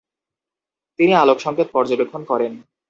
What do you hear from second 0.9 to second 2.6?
তিনি আলোর সংকেত পর্যবেক্ষণ করেন।